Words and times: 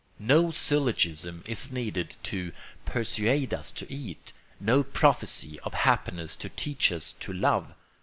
No 0.17 0.49
syllogism 0.49 1.43
is 1.45 1.71
needed 1.71 2.15
to 2.23 2.53
persuade 2.85 3.53
us 3.53 3.69
to 3.69 3.93
eat, 3.93 4.33
no 4.59 4.81
prophecy 4.81 5.59
of 5.59 5.75
happiness 5.75 6.35
to 6.37 6.49
teach 6.49 6.91
us 6.91 7.11
to 7.19 7.31
love. 7.31 7.75